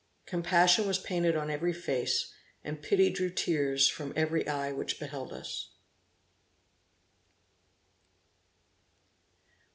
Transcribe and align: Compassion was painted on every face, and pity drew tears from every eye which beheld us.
Compassion 0.25 0.87
was 0.87 0.97
painted 0.97 1.35
on 1.35 1.51
every 1.51 1.73
face, 1.73 2.33
and 2.63 2.81
pity 2.81 3.11
drew 3.11 3.29
tears 3.29 3.87
from 3.87 4.11
every 4.15 4.47
eye 4.47 4.71
which 4.71 4.99
beheld 4.99 5.31
us. 5.31 5.69